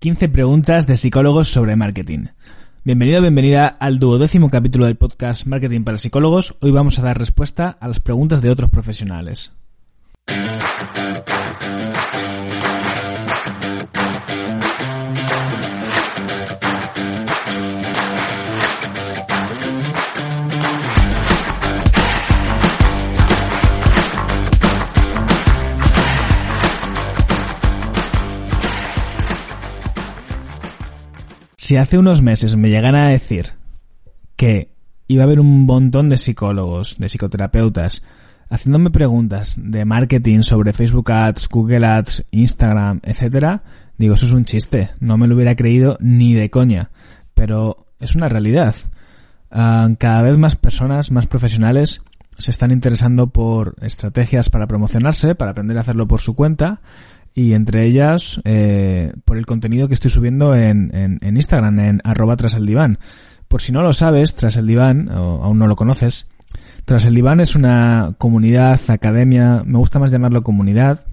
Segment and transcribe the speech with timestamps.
[0.00, 2.26] 15 preguntas de psicólogos sobre marketing.
[2.84, 6.54] Bienvenido, bienvenida al duodécimo capítulo del podcast Marketing para Psicólogos.
[6.60, 9.52] Hoy vamos a dar respuesta a las preguntas de otros profesionales.
[31.68, 33.48] Si hace unos meses me llegan a decir
[34.36, 34.72] que
[35.06, 38.02] iba a haber un montón de psicólogos, de psicoterapeutas,
[38.48, 43.64] haciéndome preguntas de marketing sobre Facebook Ads, Google Ads, Instagram, etcétera,
[43.98, 46.90] digo, eso es un chiste, no me lo hubiera creído ni de coña,
[47.34, 48.74] pero es una realidad.
[49.50, 52.00] Ah, cada vez más personas, más profesionales,
[52.38, 56.80] se están interesando por estrategias para promocionarse, para aprender a hacerlo por su cuenta,
[57.38, 62.36] y entre ellas eh, por el contenido que estoy subiendo en, en, Instagram, en arroba
[62.36, 62.98] tras el diván.
[63.46, 66.26] Por si no lo sabes, tras el diván, o aún no lo conoces,
[66.84, 71.06] tras el diván es una comunidad, academia, me gusta más llamarlo comunidad,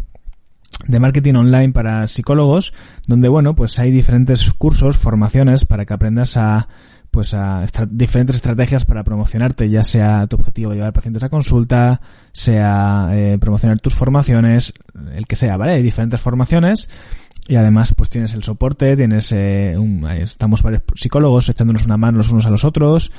[0.87, 2.73] de marketing online para psicólogos,
[3.05, 6.67] donde bueno, pues hay diferentes cursos, formaciones para que aprendas a
[7.15, 12.01] pues a diferentes estrategias para promocionarte, ya sea tu objetivo llevar pacientes a consulta,
[12.33, 14.73] sea eh, promocionar tus formaciones,
[15.13, 15.71] el que sea, ¿vale?
[15.71, 16.89] Hay diferentes formaciones
[17.47, 22.17] y además pues tienes el soporte, tienes eh, un, estamos varios psicólogos echándonos una mano
[22.17, 23.13] los unos a los otros,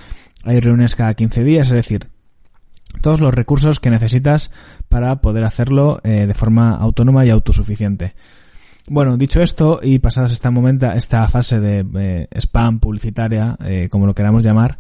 [0.45, 2.11] hay reuniones cada 15 días, es decir,
[3.01, 4.51] todos los recursos que necesitas
[4.91, 8.15] para poder hacerlo eh, de forma autónoma y autosuficiente.
[8.89, 14.07] Bueno, dicho esto, y pasadas esta momento, esta fase de eh, spam publicitaria, eh, como
[14.07, 14.79] lo queramos llamar,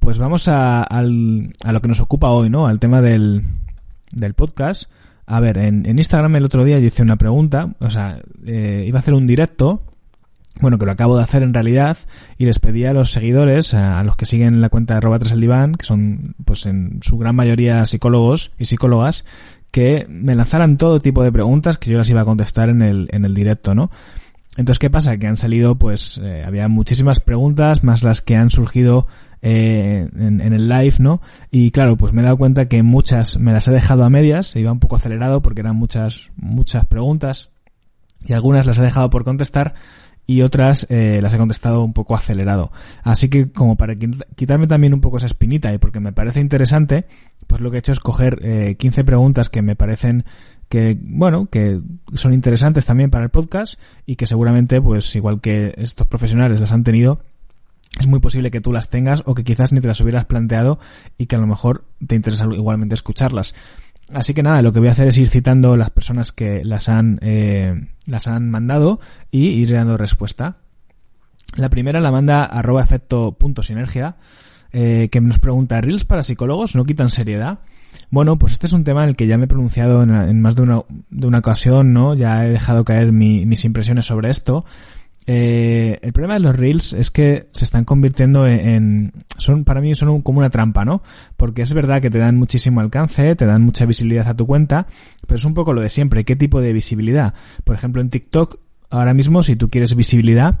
[0.00, 2.66] pues vamos a, al, a lo que nos ocupa hoy, ¿no?
[2.66, 3.44] Al tema del,
[4.12, 4.90] del podcast.
[5.26, 8.98] A ver, en, Instagram el otro día yo hice una pregunta, o sea, eh, iba
[8.98, 9.82] a hacer un directo,
[10.60, 11.98] bueno, que lo acabo de hacer en realidad,
[12.38, 15.40] y les pedí a los seguidores, a, los que siguen la cuenta de arroba el
[15.40, 19.24] diván, que son, pues en su gran mayoría psicólogos y psicólogas,
[19.76, 23.10] que me lanzaran todo tipo de preguntas que yo las iba a contestar en el,
[23.12, 23.90] en el directo, ¿no?
[24.56, 25.18] Entonces, ¿qué pasa?
[25.18, 29.06] Que han salido, pues, eh, había muchísimas preguntas, más las que han surgido
[29.42, 31.20] eh, en, en, el live, ¿no?
[31.50, 34.56] Y claro, pues me he dado cuenta que muchas me las he dejado a medias,
[34.56, 37.50] iba un poco acelerado porque eran muchas, muchas preguntas,
[38.24, 39.74] y algunas las he dejado por contestar,
[40.26, 42.72] y otras eh, las he contestado un poco acelerado.
[43.02, 47.06] Así que como para quitarme también un poco esa espinita y porque me parece interesante,
[47.46, 50.24] pues lo que he hecho es coger eh, 15 preguntas que me parecen
[50.68, 51.80] que, bueno, que
[52.14, 56.72] son interesantes también para el podcast y que seguramente, pues igual que estos profesionales las
[56.72, 57.20] han tenido,
[57.98, 60.78] es muy posible que tú las tengas o que quizás ni te las hubieras planteado
[61.16, 63.54] y que a lo mejor te interesa igualmente escucharlas.
[64.12, 66.88] Así que nada, lo que voy a hacer es ir citando las personas que las
[66.88, 69.00] han, eh, las han mandado
[69.30, 70.58] y ir dando respuesta.
[71.56, 74.16] La primera la manda arroba efecto punto sinergia,
[74.72, 77.60] eh, que nos pregunta, ¿Reels para psicólogos no quitan seriedad?
[78.10, 80.54] Bueno, pues este es un tema en el que ya me he pronunciado en, más
[80.54, 82.14] de una, de una ocasión, ¿no?
[82.14, 84.64] Ya he dejado caer mis impresiones sobre esto.
[85.28, 89.94] Eh, el problema de los reels es que se están convirtiendo en, son para mí
[89.94, 91.02] son como una trampa, ¿no?
[91.36, 94.86] Porque es verdad que te dan muchísimo alcance, te dan mucha visibilidad a tu cuenta,
[95.26, 97.34] pero es un poco lo de siempre, ¿qué tipo de visibilidad?
[97.64, 98.60] Por ejemplo, en TikTok
[98.90, 100.60] ahora mismo si tú quieres visibilidad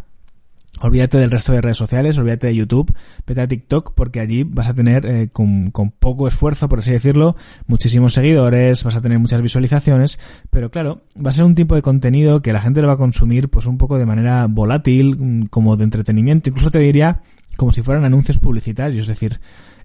[0.82, 2.94] Olvídate del resto de redes sociales, olvídate de YouTube,
[3.26, 6.92] vete a TikTok porque allí vas a tener eh, con, con, poco esfuerzo, por así
[6.92, 7.34] decirlo,
[7.66, 10.18] muchísimos seguidores, vas a tener muchas visualizaciones,
[10.50, 12.98] pero claro, va a ser un tipo de contenido que la gente lo va a
[12.98, 17.22] consumir pues un poco de manera volátil, mm, como de entretenimiento, incluso te diría
[17.56, 19.40] como si fueran anuncios publicitarios, es decir,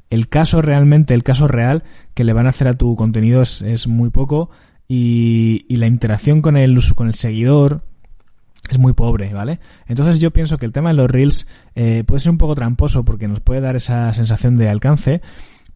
[0.09, 3.61] el caso realmente, el caso real que le van a hacer a tu contenido es,
[3.61, 4.49] es muy poco
[4.89, 7.85] y, y la interacción con el, con el seguidor,
[8.69, 9.59] es muy pobre, ¿vale?
[9.87, 13.03] Entonces yo pienso que el tema de los reels eh, puede ser un poco tramposo
[13.03, 15.21] porque nos puede dar esa sensación de alcance,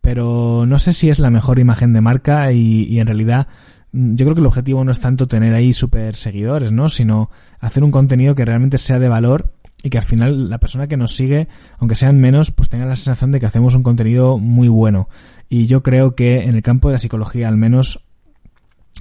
[0.02, 3.48] pero no sé si es la mejor imagen de marca y, y en realidad
[3.92, 6.90] mm, yo creo que el objetivo no es tanto tener ahí super seguidores, ¿no?
[6.90, 7.30] Sino
[7.60, 9.54] hacer un contenido que realmente sea de valor
[9.86, 11.48] y que al final la persona que nos sigue,
[11.78, 15.10] aunque sean menos, pues tenga la sensación de que hacemos un contenido muy bueno.
[15.48, 18.06] Y yo creo que en el campo de la psicología al menos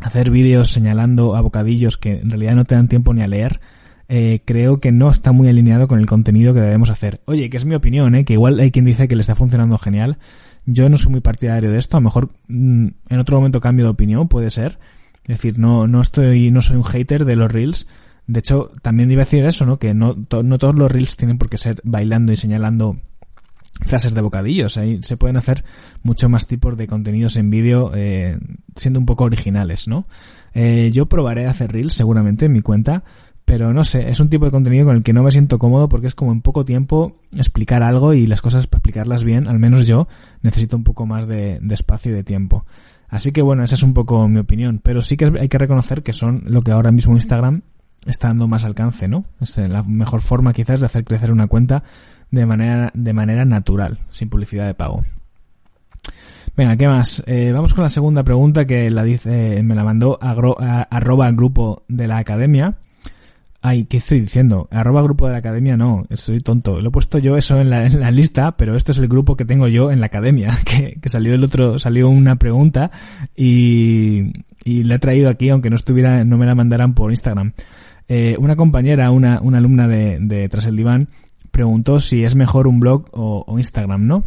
[0.03, 3.61] hacer vídeos señalando a bocadillos que en realidad no te dan tiempo ni a leer,
[4.09, 7.23] eh, creo que no está muy alineado con el contenido que debemos hacer.
[7.25, 8.25] Oye, que es mi opinión, ¿eh?
[8.25, 10.19] que igual hay quien dice que le está funcionando genial.
[10.67, 13.87] Yo no soy muy partidario de esto, a lo mejor mm, en otro momento cambio
[13.87, 14.79] de opinión, puede ser.
[15.25, 17.87] Es decir, no, no estoy, no soy un hater de los reels.
[18.27, 19.79] De hecho, también iba a decir eso, ¿no?
[19.79, 22.99] Que no, no todos los reels tienen por qué ser bailando y señalando
[23.87, 24.77] frases de bocadillos.
[24.77, 25.65] Ahí se pueden hacer
[26.03, 28.39] mucho más tipos de contenidos en vídeo eh,
[28.77, 30.07] siendo un poco originales, ¿no?
[30.53, 33.03] Eh, yo probaré a hacer reels seguramente en mi cuenta
[33.45, 35.89] pero no sé, es un tipo de contenido con el que no me siento cómodo
[35.89, 39.59] porque es como en poco tiempo explicar algo y las cosas para explicarlas bien, al
[39.59, 40.09] menos yo
[40.43, 42.65] necesito un poco más de, espacio y de tiempo.
[43.09, 46.03] Así que bueno, esa es un poco mi opinión, pero sí que hay que reconocer
[46.03, 47.63] que son lo que ahora mismo Instagram
[48.07, 49.25] está dando más alcance, ¿no?
[49.41, 51.85] Es la mejor forma quizás de hacer crecer una cuenta
[52.31, 55.05] de manera, de manera natural, sin publicidad de pago.
[56.57, 57.23] Venga, ¿qué más?
[57.27, 62.07] Eh, vamos con la segunda pregunta que dice, me la mandó agro, arroba grupo de
[62.09, 62.77] la academia.
[63.67, 64.69] Ay, ¿qué estoy diciendo?
[64.71, 66.83] Arroba grupo de la academia, no, estoy tonto.
[66.83, 69.37] Lo he puesto yo eso en la, en la lista, pero esto es el grupo
[69.37, 72.91] que tengo yo en la academia, que, que salió el otro, salió una pregunta
[73.35, 74.35] y,
[74.65, 77.55] y la he traído aquí, aunque no estuviera, no me la mandaran por Instagram.
[78.07, 81.09] Eh, una compañera, una, una alumna de, de Tras el Diván,
[81.51, 84.25] preguntó si es mejor un blog o, o Instagram, ¿no?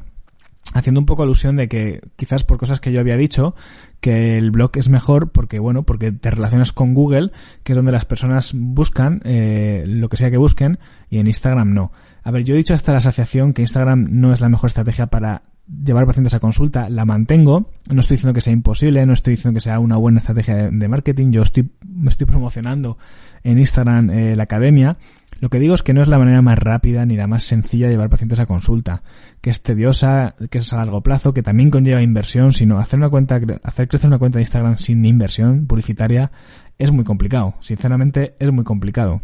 [0.73, 3.55] Haciendo un poco alusión de que quizás por cosas que yo había dicho
[3.99, 7.31] que el blog es mejor porque bueno porque te relacionas con Google
[7.63, 10.79] que es donde las personas buscan eh, lo que sea que busquen
[11.09, 11.91] y en Instagram no.
[12.23, 15.07] A ver yo he dicho hasta la asociación que Instagram no es la mejor estrategia
[15.07, 19.31] para llevar pacientes a consulta la mantengo no estoy diciendo que sea imposible no estoy
[19.31, 22.97] diciendo que sea una buena estrategia de, marketing yo estoy me estoy promocionando
[23.43, 24.97] en Instagram eh, la academia
[25.39, 27.88] lo que digo es que no es la manera más rápida ni la más sencilla
[27.88, 29.04] de llevar pacientes a consulta,
[29.42, 33.10] que es tediosa, que es a largo plazo, que también conlleva inversión, sino hacer una
[33.10, 36.31] cuenta, hacer crecer una cuenta de Instagram sin inversión publicitaria
[36.78, 37.56] es muy complicado.
[37.60, 39.22] Sinceramente, es muy complicado.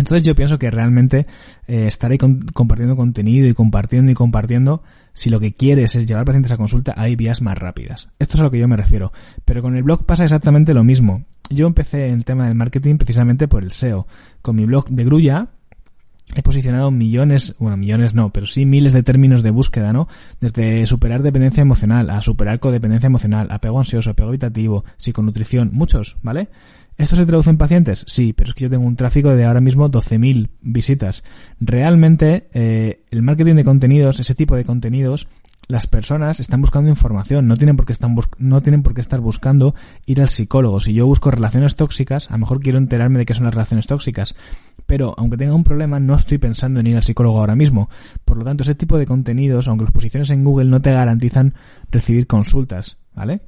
[0.00, 1.26] Entonces yo pienso que realmente
[1.66, 4.82] eh, estar ahí compartiendo contenido y compartiendo y compartiendo,
[5.12, 8.08] si lo que quieres es llevar pacientes a consulta, hay vías más rápidas.
[8.18, 9.12] Esto es a lo que yo me refiero.
[9.44, 11.24] Pero con el blog pasa exactamente lo mismo.
[11.50, 14.06] Yo empecé en el tema del marketing precisamente por el SEO.
[14.40, 15.48] Con mi blog de Grulla
[16.34, 20.08] he posicionado millones, bueno, millones no, pero sí miles de términos de búsqueda, ¿no?
[20.40, 26.48] Desde superar dependencia emocional, a superar codependencia emocional, apego ansioso, apego habitativo, psiconutrición, muchos, ¿vale?
[27.00, 28.04] ¿Esto se traduce en pacientes?
[28.06, 31.24] Sí, pero es que yo tengo un tráfico de ahora mismo 12.000 visitas.
[31.58, 35.26] Realmente, eh, el marketing de contenidos, ese tipo de contenidos,
[35.66, 37.94] las personas están buscando información, no tienen por qué
[38.36, 39.74] no tienen por qué estar buscando
[40.04, 40.78] ir al psicólogo.
[40.78, 43.86] Si yo busco relaciones tóxicas, a lo mejor quiero enterarme de qué son las relaciones
[43.86, 44.34] tóxicas,
[44.84, 47.88] pero aunque tenga un problema, no estoy pensando en ir al psicólogo ahora mismo.
[48.26, 51.54] Por lo tanto, ese tipo de contenidos, aunque las posiciones en Google no te garantizan
[51.90, 53.40] recibir consultas, ¿vale?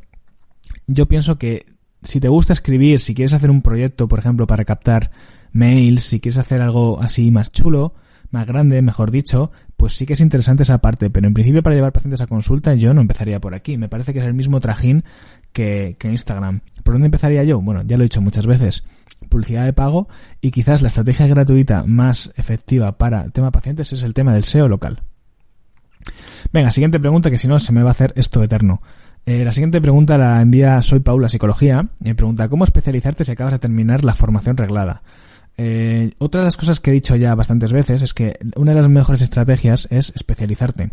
[0.86, 1.66] Yo pienso que
[2.02, 5.10] si te gusta escribir, si quieres hacer un proyecto, por ejemplo, para captar
[5.52, 7.94] mails, si quieres hacer algo así más chulo,
[8.30, 11.76] más grande, mejor dicho, pues sí que es interesante esa parte, pero en principio para
[11.76, 13.76] llevar pacientes a consulta yo no empezaría por aquí.
[13.76, 15.04] Me parece que es el mismo trajín
[15.52, 16.60] que, que Instagram.
[16.82, 17.60] ¿Por dónde empezaría yo?
[17.60, 18.84] Bueno, ya lo he dicho muchas veces.
[19.28, 20.08] Publicidad de pago
[20.40, 24.44] y quizás la estrategia gratuita más efectiva para el tema pacientes es el tema del
[24.44, 25.02] SEO local.
[26.52, 28.82] Venga, siguiente pregunta que si no se me va a hacer esto eterno.
[29.24, 31.88] Eh, la siguiente pregunta la envía Soy Paula Psicología.
[32.00, 35.02] Me pregunta, ¿cómo especializarte si acabas de terminar la formación reglada?
[35.58, 38.78] Eh, otra de las cosas que he dicho ya bastantes veces es que una de
[38.78, 40.90] las mejores estrategias es especializarte.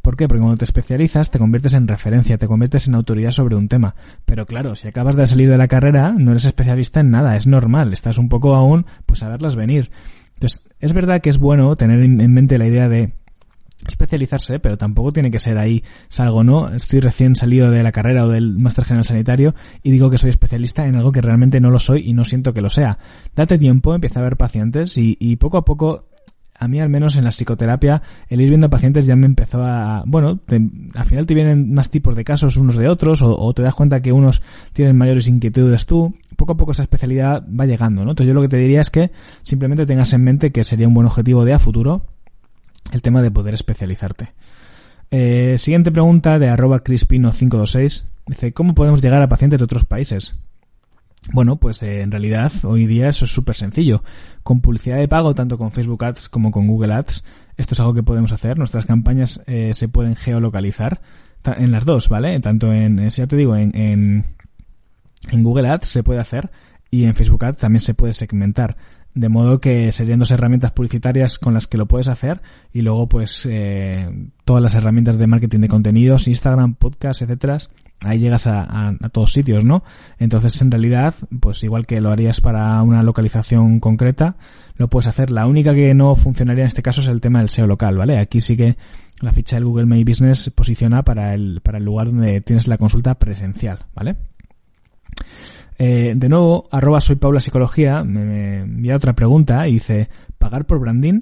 [0.00, 0.28] ¿Por qué?
[0.28, 3.94] Porque cuando te especializas te conviertes en referencia, te conviertes en autoridad sobre un tema.
[4.24, 7.46] Pero claro, si acabas de salir de la carrera, no eres especialista en nada, es
[7.46, 9.90] normal, estás un poco aún, pues a verlas venir.
[10.34, 13.12] Entonces, es verdad que es bueno tener en mente la idea de
[13.86, 16.68] especializarse, pero tampoco tiene que ser ahí salgo, ¿no?
[16.70, 20.30] Estoy recién salido de la carrera o del máster general sanitario y digo que soy
[20.30, 22.98] especialista en algo que realmente no lo soy y no siento que lo sea.
[23.34, 26.06] Date tiempo, empieza a ver pacientes y, y poco a poco
[26.58, 30.04] a mí al menos en la psicoterapia el ir viendo pacientes ya me empezó a
[30.06, 30.40] bueno
[30.94, 33.74] al final te vienen más tipos de casos unos de otros o, o, te das
[33.74, 34.40] cuenta que unos
[34.72, 38.40] tienen mayores inquietudes tú poco a poco esa especialidad va llegando no entonces yo lo
[38.40, 39.10] que te diría es que
[39.42, 42.06] simplemente tengas en mente que sería un buen objetivo de a futuro
[42.92, 44.32] el tema de poder especializarte.
[45.10, 48.04] Eh, siguiente pregunta de arroba crispino526.
[48.26, 50.36] Dice, ¿cómo podemos llegar a pacientes de otros países?
[51.32, 54.02] Bueno, pues eh, en realidad hoy día eso es súper sencillo.
[54.42, 57.24] Con publicidad de pago, tanto con Facebook Ads como con Google Ads,
[57.56, 58.58] esto es algo que podemos hacer.
[58.58, 61.00] Nuestras campañas eh, se pueden geolocalizar
[61.44, 62.38] en las dos, ¿vale?
[62.40, 63.76] Tanto en, ya te digo, en,
[65.30, 66.50] en Google Ads se puede hacer
[66.90, 68.76] y en Facebook Ads también se puede segmentar.
[69.16, 73.08] De modo que serían dos herramientas publicitarias con las que lo puedes hacer y luego
[73.08, 74.10] pues eh,
[74.44, 77.56] todas las herramientas de marketing de contenidos, Instagram, podcast, etcétera.
[78.00, 79.82] Ahí llegas a, a, todos sitios, ¿no?
[80.18, 84.36] Entonces, en realidad, pues igual que lo harías para una localización concreta,
[84.76, 85.30] lo puedes hacer.
[85.30, 88.18] La única que no funcionaría en este caso es el tema del SEO local, ¿vale?
[88.18, 88.76] Aquí sí que
[89.22, 92.76] la ficha del Google My Business posiciona para el, para el lugar donde tienes la
[92.76, 94.16] consulta presencial, ¿vale?
[95.78, 100.80] Eh, de nuevo, arroba soy Paula Psicología, me, envía otra pregunta y dice, ¿pagar por
[100.80, 101.20] branding?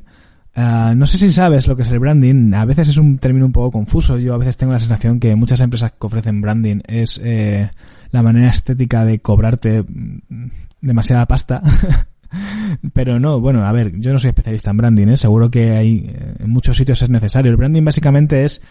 [0.57, 3.45] Uh, no sé si sabes lo que es el branding, a veces es un término
[3.45, 6.79] un poco confuso, yo a veces tengo la sensación que muchas empresas que ofrecen branding
[6.87, 7.69] es eh,
[8.13, 11.61] la manera estética de cobrarte mm, demasiada pasta
[12.93, 15.17] Pero no, bueno, a ver, yo no soy especialista en branding, ¿eh?
[15.17, 17.51] seguro que hay eh, en muchos sitios es necesario.
[17.51, 18.63] El branding básicamente es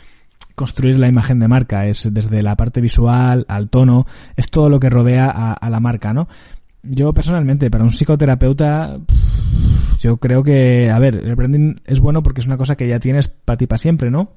[0.55, 4.05] construir la imagen de marca, es desde la parte visual al tono,
[4.35, 6.27] es todo lo que rodea a, la marca, ¿no?
[6.83, 8.97] Yo personalmente, para un psicoterapeuta,
[9.99, 12.99] yo creo que, a ver, el branding es bueno porque es una cosa que ya
[12.99, 14.31] tienes para ti para siempre, ¿no?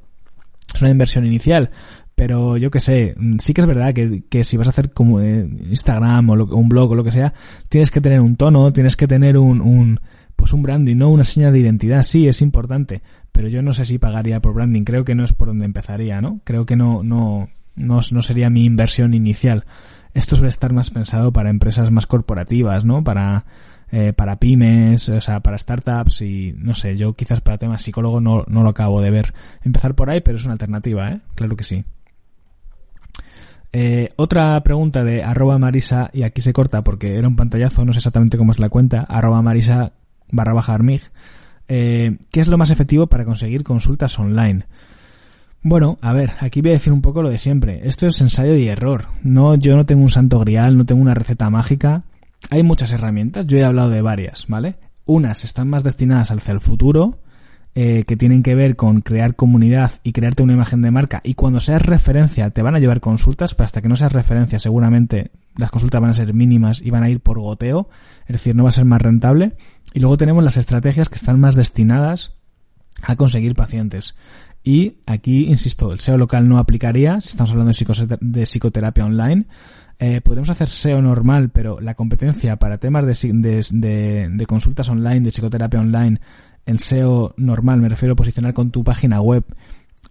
[0.72, 1.70] Es una inversión inicial,
[2.14, 5.20] pero yo qué sé, sí que es verdad que, que si vas a hacer como
[5.20, 7.34] eh, Instagram o, un blog o lo que sea,
[7.68, 10.00] tienes que tener un tono, tienes que tener un, un
[10.36, 11.10] pues un branding, ¿no?
[11.10, 13.02] Una señal de identidad, sí, es importante,
[13.36, 16.22] pero yo no sé si pagaría por branding, creo que no es por donde empezaría,
[16.22, 16.40] ¿no?
[16.44, 19.66] Creo que no, no, no, no sería mi inversión inicial.
[20.14, 23.04] Esto suele estar más pensado para empresas más corporativas, ¿no?
[23.04, 23.44] Para,
[23.92, 28.22] eh, para pymes, o sea, para startups y no sé, yo quizás para temas psicólogo
[28.22, 29.34] no, no lo acabo de ver.
[29.62, 31.20] Empezar por ahí, pero es una alternativa, ¿eh?
[31.34, 31.84] Claro que sí.
[33.74, 37.92] Eh, otra pregunta de arroba marisa, y aquí se corta porque era un pantallazo, no
[37.92, 39.92] sé exactamente cómo es la cuenta, arroba marisa
[40.32, 41.02] barra baja armig.
[41.68, 44.64] Eh, ¿Qué es lo más efectivo para conseguir consultas online?
[45.62, 47.80] Bueno, a ver, aquí voy a decir un poco lo de siempre.
[47.88, 49.06] Esto es ensayo y error.
[49.22, 52.04] No, yo no tengo un santo grial, no tengo una receta mágica.
[52.50, 54.76] Hay muchas herramientas, yo he hablado de varias, ¿vale?
[55.04, 57.18] Unas están más destinadas hacia el futuro,
[57.78, 61.34] eh, que tienen que ver con crear comunidad y crearte una imagen de marca y
[61.34, 65.30] cuando seas referencia te van a llevar consultas, pero hasta que no seas referencia seguramente
[65.56, 67.90] las consultas van a ser mínimas y van a ir por goteo,
[68.22, 69.56] es decir, no va a ser más rentable.
[69.96, 72.34] Y luego tenemos las estrategias que están más destinadas
[73.02, 74.14] a conseguir pacientes.
[74.62, 77.72] Y aquí, insisto, el SEO local no aplicaría si estamos hablando
[78.20, 79.46] de, psicoterapia online.
[79.98, 85.30] Eh, podemos hacer SEO normal, pero la competencia para temas de, de, consultas online, de
[85.30, 86.20] psicoterapia online,
[86.66, 89.46] en SEO normal, me refiero a posicionar con tu página web,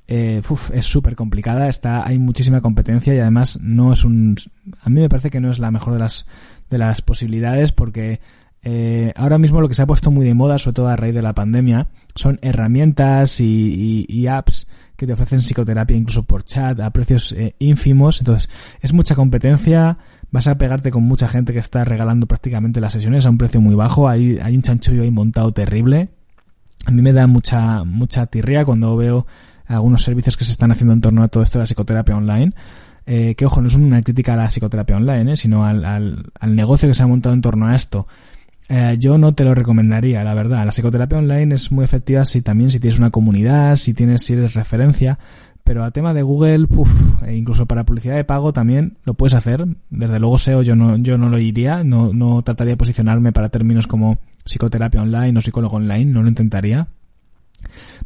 [0.07, 0.41] eh,
[0.73, 4.35] es súper complicada, está, hay muchísima competencia y además no es un,
[4.81, 6.25] a mí me parece que no es la mejor de las,
[6.71, 8.19] de las posibilidades porque
[8.67, 11.13] eh, ahora mismo lo que se ha puesto muy de moda, sobre todo a raíz
[11.13, 14.67] de la pandemia, son herramientas y, apps
[14.97, 18.21] que te ofrecen psicoterapia incluso por chat a precios eh, ínfimos.
[18.21, 18.49] Entonces,
[18.81, 19.99] es mucha competencia.
[20.31, 23.61] Vas a pegarte con mucha gente que está regalando prácticamente las sesiones a un precio
[23.61, 24.09] muy bajo.
[24.09, 26.09] Hay, hay un chanchullo ahí montado terrible.
[26.87, 29.27] A mí me da mucha, mucha tirria cuando veo
[29.67, 32.53] algunos servicios que se están haciendo en torno a todo esto de la psicoterapia online.
[33.05, 36.31] Eh, que ojo, no es una crítica a la psicoterapia online, eh, sino al, al,
[36.39, 38.07] al, negocio que se ha montado en torno a esto.
[38.67, 40.65] Eh, yo no te lo recomendaría, la verdad.
[40.65, 44.33] La psicoterapia online es muy efectiva si también si tienes una comunidad, si tienes, si
[44.33, 45.19] eres referencia.
[45.63, 49.33] Pero a tema de Google, uff, e incluso para publicidad de pago también lo puedes
[49.33, 49.65] hacer.
[49.89, 53.49] Desde luego SEO yo no, yo no lo iría, no, no trataría de posicionarme para
[53.49, 56.87] términos como psicoterapia online o psicólogo online, no lo intentaría.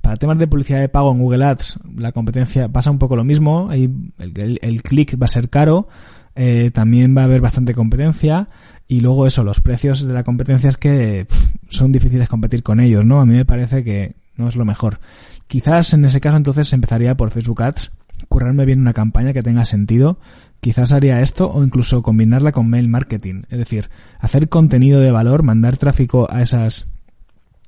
[0.01, 3.25] Para temas de publicidad de pago en Google Ads, la competencia pasa un poco lo
[3.25, 5.89] mismo, el, el, clic va a ser caro,
[6.35, 8.47] eh, también va a haber bastante competencia
[8.91, 11.27] y luego eso, los precios de la competencia es que
[11.69, 13.21] son difíciles competir con ellos, ¿no?
[13.21, 14.99] A mí me parece que no es lo mejor.
[15.45, 17.91] Quizás en ese caso entonces empezaría por Facebook Ads,
[18.29, 20.17] currarme bien una campaña que tenga sentido.
[20.59, 23.43] Quizás haría esto o incluso combinarla con mail marketing.
[23.51, 26.87] Es decir, hacer contenido de valor, mandar tráfico a esas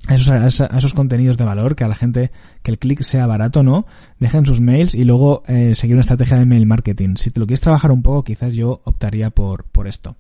[0.08, 2.32] a esos, esos contenidos de valor, que a la gente,
[2.64, 3.86] que el clic sea barato, ¿no?
[4.18, 7.14] Dejen sus mails y luego eh, seguir una estrategia de mail marketing.
[7.18, 10.16] Si te lo quieres trabajar un poco, quizás yo optaría por, por esto.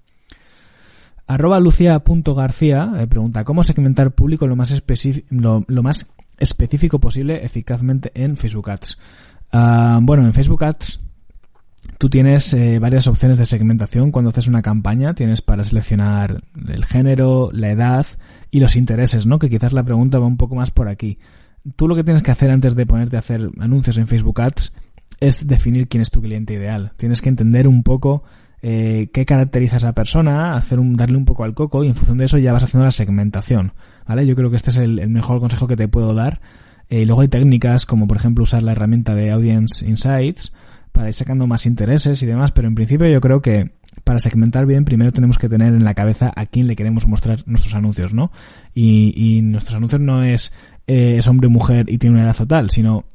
[1.33, 4.83] Arroba lucia.garcía eh, pregunta, ¿cómo segmentar público lo más,
[5.29, 6.07] lo, más
[6.37, 8.97] específico posible eficazmente en Facebook Ads.
[9.53, 10.99] Ah, bueno, en Facebook Ads
[11.97, 15.13] tú tienes eh, varias opciones de segmentación cuando haces una campaña.
[15.13, 18.05] Tienes para seleccionar el género, la edad
[18.49, 19.39] y los intereses, ¿no?
[19.39, 21.17] Que quizás la pregunta va un poco más por aquí.
[21.77, 24.73] Tú lo que tienes que hacer antes de ponerte a hacer anuncios en Facebook Ads
[25.21, 26.91] es definir quién es tu cliente ideal.
[26.97, 28.23] Tienes que entender un poco
[28.61, 31.95] eh, qué caracteriza a esa persona, hacer un, darle un poco al coco y en
[31.95, 33.73] función de eso ya vas haciendo la segmentación.
[34.07, 34.25] ¿vale?
[34.25, 36.41] Yo creo que este es el, mejor consejo que te puedo dar.
[36.89, 40.51] Eh, y luego hay técnicas como por ejemplo usar la herramienta de Audience Insights
[40.91, 43.71] para ir sacando más intereses y demás, pero en principio yo creo que
[44.03, 47.39] para segmentar bien primero tenemos que tener en la cabeza a quién le queremos mostrar
[47.45, 48.31] nuestros anuncios, ¿no?
[48.73, 50.53] Y, nuestros anuncios no es
[50.87, 53.05] eh, es hombre o mujer y tiene una edad total, sino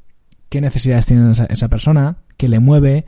[0.48, 3.04] qué necesidades tiene esa, persona, qué le mueve,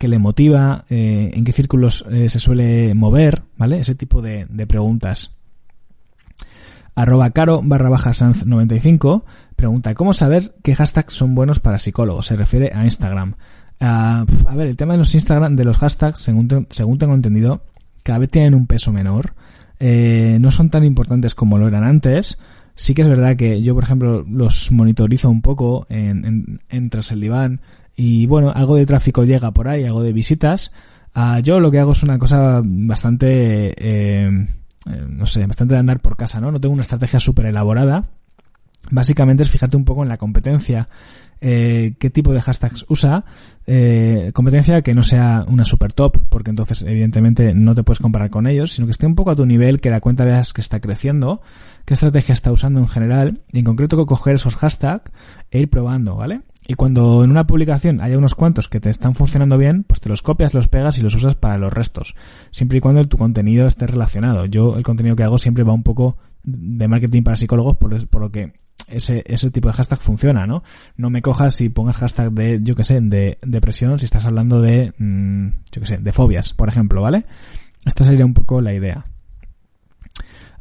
[0.00, 3.78] qué le motiva, eh, en qué círculos se suele mover, ¿vale?
[3.78, 5.36] Ese tipo de preguntas
[7.00, 9.24] arroba caro barra baja sanz 95
[9.56, 12.26] pregunta ¿cómo saber qué hashtags son buenos para psicólogos?
[12.26, 13.34] Se refiere a Instagram.
[13.78, 17.62] Ah, a ver, el tema de los Instagram, de los hashtags, según, según tengo entendido,
[18.02, 19.34] cada vez tienen un peso menor.
[19.78, 22.38] Eh, no son tan importantes como lo eran antes.
[22.74, 27.12] Sí que es verdad que yo, por ejemplo, los monitorizo un poco en, en, tras
[27.12, 27.60] el diván
[27.96, 30.72] y bueno, algo de tráfico llega por ahí, algo de visitas.
[31.14, 33.74] Ah, yo lo que hago es una cosa bastante...
[33.76, 34.46] Eh,
[34.86, 36.50] eh, no sé, bastante de andar por casa, ¿no?
[36.50, 38.08] No tengo una estrategia súper elaborada.
[38.90, 40.88] Básicamente es fijarte un poco en la competencia,
[41.42, 43.24] eh, qué tipo de hashtags usa,
[43.66, 48.30] eh, competencia que no sea una super top, porque entonces evidentemente no te puedes comparar
[48.30, 50.60] con ellos, sino que esté un poco a tu nivel, que la cuenta veas que
[50.60, 51.40] está creciendo,
[51.84, 55.10] qué estrategia está usando en general, y en concreto coger esos hashtags
[55.50, 56.42] e ir probando, ¿vale?
[56.66, 60.08] Y cuando en una publicación haya unos cuantos que te están funcionando bien, pues te
[60.08, 62.14] los copias, los pegas y los usas para los restos.
[62.52, 64.44] Siempre y cuando tu contenido esté relacionado.
[64.46, 68.30] Yo el contenido que hago siempre va un poco de marketing para psicólogos, por, lo
[68.30, 68.52] que
[68.88, 70.62] ese, ese tipo de hashtag funciona, ¿no?
[70.96, 74.60] No me cojas y pongas hashtag de, yo que sé, de depresión si estás hablando
[74.60, 77.24] de, mm, yo que sé, de fobias, por ejemplo, ¿vale?
[77.84, 79.06] Esta sería un poco la idea.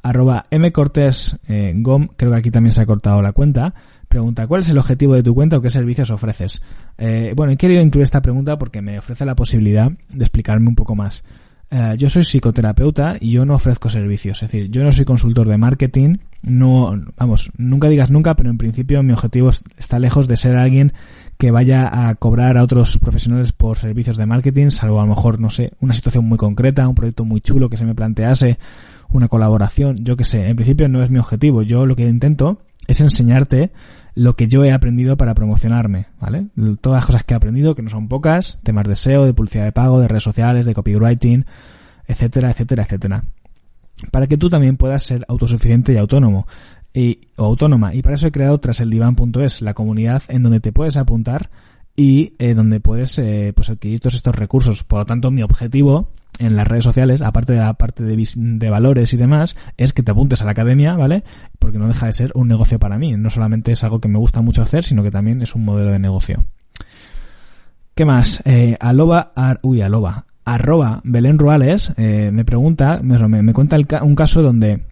[0.02, 1.76] Arroba mcortés eh,
[2.16, 3.74] creo que aquí también se ha cortado la cuenta.
[4.08, 6.62] Pregunta, ¿cuál es el objetivo de tu cuenta o qué servicios ofreces?
[6.98, 10.76] Eh, bueno, he querido incluir esta pregunta porque me ofrece la posibilidad de explicarme un
[10.76, 11.24] poco más.
[11.72, 14.42] Eh, yo soy psicoterapeuta y yo no ofrezco servicios.
[14.42, 16.18] Es decir, yo no soy consultor de marketing.
[16.42, 20.94] No, vamos, nunca digas nunca, pero en principio mi objetivo está lejos de ser alguien
[21.38, 25.40] que vaya a cobrar a otros profesionales por servicios de marketing, salvo a lo mejor,
[25.40, 28.58] no sé, una situación muy concreta, un proyecto muy chulo que se me plantease,
[29.10, 30.48] una colaboración, yo qué sé.
[30.48, 31.62] En principio no es mi objetivo.
[31.64, 33.72] Yo lo que intento es enseñarte
[34.16, 36.48] lo que yo he aprendido para promocionarme, ¿vale?
[36.82, 39.66] Todas las cosas que he aprendido, que no son pocas, temas de SEO, de publicidad
[39.66, 41.46] de pago, de redes sociales, de copywriting,
[42.08, 43.24] etcétera, etcétera, etcétera.
[44.12, 46.48] Para que tú también puedas ser autosuficiente y autónomo.
[46.92, 47.94] Y, autónoma.
[47.94, 51.52] Y para eso he creado traseldivan.es, la comunidad en donde te puedes apuntar
[52.00, 54.86] y eh, donde puedes eh, pues adquirir todos estos recursos.
[54.86, 58.70] Por lo tanto, mi objetivo en las redes sociales, aparte de la parte de, de,
[58.70, 61.26] valores y demás, es que te apuntes a la academia, ¿vale?
[61.60, 63.18] Porque no deja de ser un negocio para mí.
[63.18, 65.92] No solamente es algo que me gusta mucho hacer, sino que también es un modelo
[65.92, 66.46] de negocio.
[67.96, 68.44] ¿Qué más?
[68.46, 70.24] Eh, aloba, uy, aloba.
[70.46, 74.86] Arroba Belén Ruales eh, me pregunta, me, me cuenta un caso donde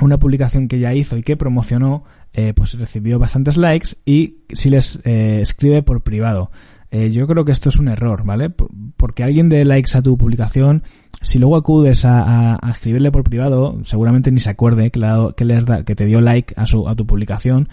[0.00, 2.02] una publicación que ya hizo y que promocionó,
[2.34, 6.50] eh, pues recibió bastantes likes y si les eh, escribe por privado.
[6.90, 8.50] Eh, yo creo que esto es un error, ¿vale?
[8.50, 10.82] Porque alguien dé likes a tu publicación,
[11.20, 15.00] si luego acudes a, escribirle por privado, seguramente ni se acuerde que,
[15.36, 17.68] que, que te dio like a, su, a tu publicación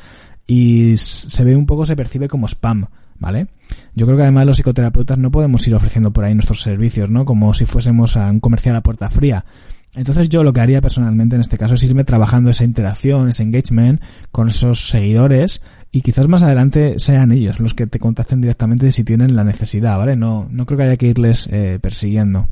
[0.47, 2.85] y se ve un poco, se percibe como spam,
[3.19, 3.47] ¿vale?
[3.95, 7.25] Yo creo que además los psicoterapeutas no podemos ir ofreciendo por ahí nuestros servicios, ¿no?
[7.25, 9.45] Como si fuésemos a un comercial a puerta fría.
[9.93, 13.43] Entonces yo lo que haría personalmente en este caso es irme trabajando esa interacción, ese
[13.43, 14.01] engagement
[14.31, 19.03] con esos seguidores y quizás más adelante sean ellos los que te contacten directamente si
[19.03, 20.15] tienen la necesidad, ¿vale?
[20.15, 22.47] No, no creo que haya que irles eh, persiguiendo.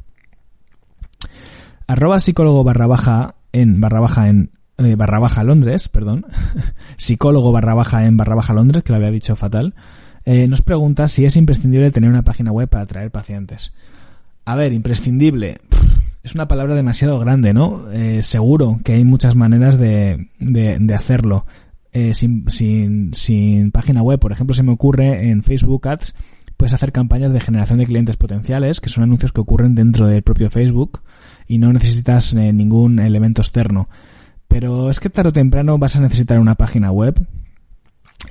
[1.88, 6.25] Arroba psicólogo barra baja en barra baja en eh, barra baja Londres, perdón.
[6.97, 9.75] psicólogo barra baja en barra baja Londres, que lo había dicho fatal.
[10.25, 13.71] Eh, nos pregunta si es imprescindible tener una página web para atraer pacientes.
[14.45, 15.60] A ver, imprescindible.
[16.23, 17.86] Es una palabra demasiado grande, ¿no?
[18.21, 21.45] seguro que hay muchas maneras de, de, de hacerlo.
[21.91, 24.19] Eh, sin, sin, sin página web.
[24.19, 26.13] Por ejemplo, se me ocurre en Facebook Ads,
[26.55, 30.21] puedes hacer campañas de generación de clientes potenciales, que son anuncios que ocurren dentro del
[30.21, 31.01] propio Facebook
[31.47, 33.89] y no necesitas eh, ningún elemento externo.
[34.47, 37.25] Pero es que tarde o temprano vas a necesitar una página web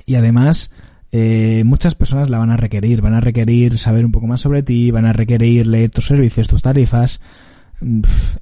[0.05, 0.73] y además
[1.11, 4.63] eh, muchas personas la van a requerir, van a requerir saber un poco más sobre
[4.63, 7.19] ti, van a requerir leer tus servicios, tus tarifas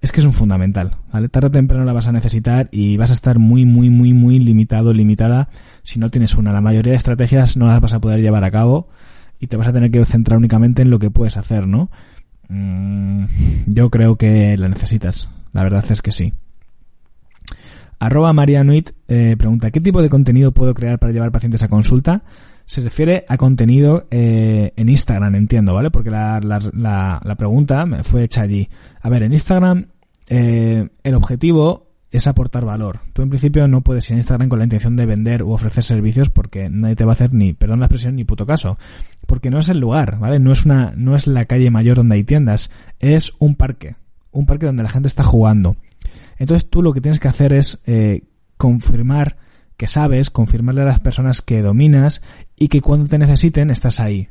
[0.01, 1.29] es que es un fundamental, ¿vale?
[1.29, 4.39] Tarde o temprano la vas a necesitar y vas a estar muy, muy, muy, muy
[4.39, 5.49] limitado, limitada
[5.83, 6.51] si no tienes una.
[6.53, 8.89] La mayoría de estrategias no las vas a poder llevar a cabo
[9.39, 11.91] y te vas a tener que centrar únicamente en lo que puedes hacer, ¿no?
[12.49, 13.25] Mm,
[13.67, 15.29] yo creo que la necesitas.
[15.53, 16.33] La verdad es que sí.
[17.99, 21.67] Arroba María Nuit eh, pregunta, ¿qué tipo de contenido puedo crear para llevar pacientes a
[21.67, 22.23] consulta?
[22.67, 25.89] Se refiere a contenido eh, en Instagram, entiendo, ¿vale?
[25.89, 28.69] Porque la, la, pregunta fue hecha allí.
[29.01, 29.87] A ver, en Instagram
[30.27, 32.99] eh, el objetivo es aportar valor.
[33.13, 35.81] Tú en principio no puedes ir a Instagram con la intención de vender u ofrecer
[35.81, 38.77] servicios porque nadie te va a hacer ni, perdón la expresión, ni puto caso.
[39.25, 40.37] Porque no es el lugar, ¿vale?
[40.39, 42.69] No es una, no es la calle mayor donde hay tiendas.
[42.99, 43.95] Es un parque.
[44.31, 45.77] Un parque donde la gente está jugando.
[46.37, 48.23] Entonces tú lo que tienes que hacer es eh,
[48.57, 49.37] confirmar
[49.77, 52.21] que sabes, confirmarle a las personas que dominas
[52.57, 54.29] y que cuando te necesiten estás ahí.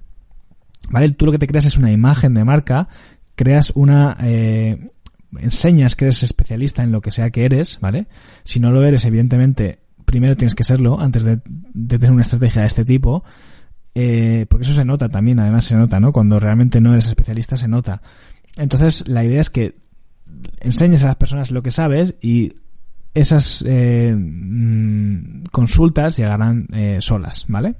[0.90, 1.10] ¿Vale?
[1.12, 2.88] Tú lo que te creas es una imagen de marca,
[3.34, 4.16] creas una...
[4.22, 4.90] Eh,
[5.38, 8.06] enseñas que eres especialista en lo que sea que eres, ¿vale?
[8.44, 11.38] Si no lo eres, evidentemente, primero tienes que serlo antes de,
[11.88, 13.24] tener una estrategia de este tipo.
[13.94, 16.12] Eh, porque eso se nota también, además se nota, ¿no?
[16.12, 18.02] Cuando realmente no eres especialista se nota.
[18.56, 19.76] Entonces, la idea es que
[20.60, 22.54] enseñes a las personas lo que sabes y
[23.16, 27.74] esas eh, mm, consultas llegarán eh, solas, ¿vale?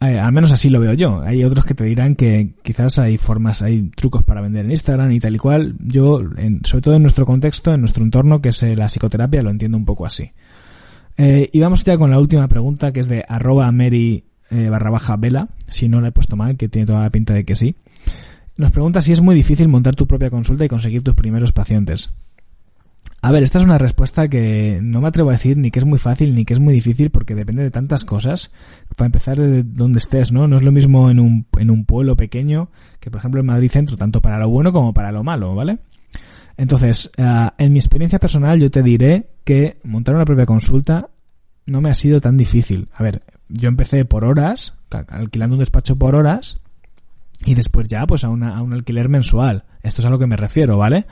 [0.00, 1.22] Eh, al menos así lo veo yo.
[1.22, 5.10] Hay otros que te dirán que quizás hay formas, hay trucos para vender en Instagram
[5.12, 5.74] y tal y cual.
[5.80, 6.20] Yo,
[6.62, 9.84] sobre todo en nuestro contexto, en nuestro entorno, que es la psicoterapia, lo entiendo un
[9.84, 10.30] poco así.
[11.16, 15.48] Y vamos ya con la última pregunta, que es de arroba Mary barra baja vela,
[15.68, 17.74] si no la he puesto mal, que tiene toda la pinta de que sí.
[18.56, 22.12] Nos pregunta si es muy difícil montar tu propia consulta y conseguir tus primeros pacientes.
[23.20, 25.84] A ver, esta es una respuesta que no me atrevo a decir ni que es
[25.84, 28.52] muy fácil ni que es muy difícil porque depende de tantas cosas.
[28.94, 30.46] Para empezar, de donde estés, ¿no?
[30.46, 33.70] No es lo mismo en un, en un pueblo pequeño que, por ejemplo, en Madrid
[33.70, 35.78] Centro, tanto para lo bueno como para lo malo, ¿vale?
[36.56, 41.08] Entonces, uh, en mi experiencia personal, yo te diré que montar una propia consulta
[41.66, 42.88] no me ha sido tan difícil.
[42.94, 44.74] A ver, yo empecé por horas,
[45.08, 46.60] alquilando un despacho por horas,
[47.44, 49.64] y después ya, pues a, una, a un alquiler mensual.
[49.82, 51.06] Esto es a lo que me refiero, ¿vale?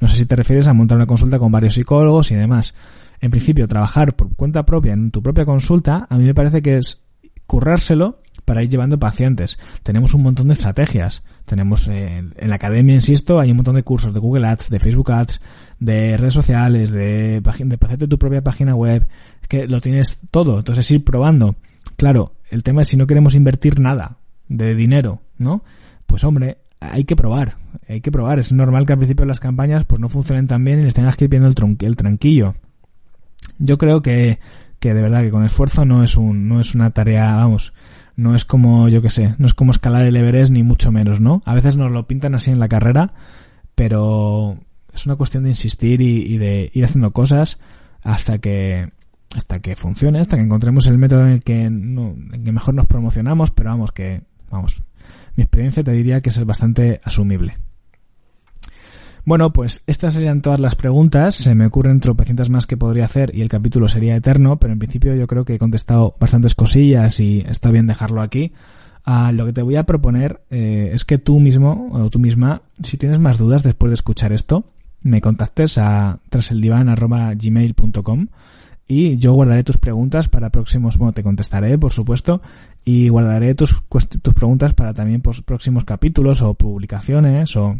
[0.00, 2.74] No sé si te refieres a montar una consulta con varios psicólogos y demás.
[3.20, 6.78] En principio, trabajar por cuenta propia en tu propia consulta, a mí me parece que
[6.78, 7.04] es
[7.46, 9.58] currárselo para ir llevando pacientes.
[9.82, 11.22] Tenemos un montón de estrategias.
[11.44, 14.80] Tenemos eh, en la academia, insisto, hay un montón de cursos de Google Ads, de
[14.80, 15.40] Facebook Ads,
[15.80, 19.06] de redes sociales, de, de hacerte tu propia página web,
[19.48, 20.58] que lo tienes todo.
[20.58, 21.56] Entonces ir probando.
[21.96, 25.62] Claro, el tema es si no queremos invertir nada de dinero, ¿no?
[26.06, 27.56] Pues hombre, hay que probar,
[27.88, 28.38] hay que probar.
[28.38, 31.16] Es normal que al principio las campañas pues no funcionen tan bien y les tengas
[31.16, 32.54] que ir viendo el, el tranquillo.
[33.58, 34.38] Yo creo que,
[34.78, 37.72] que de verdad que con esfuerzo no es un, no es una tarea, vamos,
[38.16, 41.20] no es como, yo que sé, no es como escalar el Everest ni mucho menos,
[41.20, 41.42] ¿no?
[41.44, 43.14] A veces nos lo pintan así en la carrera,
[43.74, 44.58] pero
[44.92, 47.58] es una cuestión de insistir y, de ir haciendo cosas
[48.02, 48.88] hasta que,
[49.36, 52.74] hasta que funcione, hasta que encontremos el método en el que, en el que mejor
[52.74, 54.82] nos promocionamos, pero vamos, que, vamos,
[55.38, 57.58] mi experiencia te diría que es bastante asumible.
[59.24, 61.36] Bueno, pues estas serían todas las preguntas.
[61.36, 64.80] Se me ocurren tropecientas más que podría hacer y el capítulo sería eterno, pero en
[64.80, 68.52] principio yo creo que he contestado bastantes cosillas y está bien dejarlo aquí.
[69.04, 72.62] Ah, lo que te voy a proponer eh, es que tú mismo o tú misma,
[72.82, 74.64] si tienes más dudas después de escuchar esto,
[75.02, 78.26] me contactes a traseldivan.gmail.com
[78.90, 82.40] y yo guardaré tus preguntas para próximos, bueno, te contestaré, por supuesto,
[82.88, 83.76] y guardaré tus,
[84.22, 87.78] tus preguntas para también pues, próximos capítulos o publicaciones o...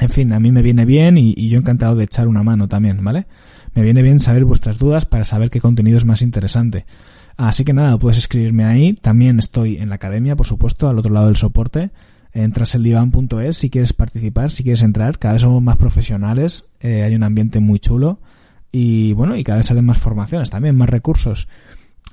[0.00, 3.04] En fin, a mí me viene bien y, yo encantado de echar una mano también,
[3.04, 3.26] ¿vale?
[3.74, 6.86] Me viene bien saber vuestras dudas para saber qué contenido es más interesante.
[7.36, 8.94] Así que nada, puedes escribirme ahí.
[8.94, 11.90] También estoy en la academia, por supuesto, al otro lado del soporte.
[12.32, 15.18] En traseldivan.es si quieres participar, si quieres entrar.
[15.18, 16.64] Cada vez somos más profesionales.
[16.80, 18.18] Eh, hay un ambiente muy chulo.
[18.72, 21.48] Y bueno, y cada vez salen más formaciones también, más recursos.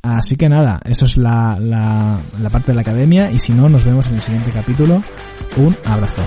[0.04, 3.70] Así que nada, eso es la, la, la parte de la academia y si no,
[3.70, 5.02] nos vemos en el siguiente capítulo.
[5.56, 6.22] Un abrazo.